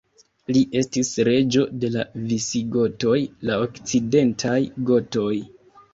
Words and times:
Li 0.55 0.61
estis 0.79 1.11
reĝo 1.27 1.67
de 1.83 1.91
la 1.97 2.05
visigotoj, 2.31 3.19
la 3.51 3.61
okcidentaj 3.67 4.57
gotoj. 4.91 5.31